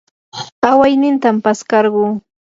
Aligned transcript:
awaynitam 0.69 1.35
paskarquu. 1.45 2.03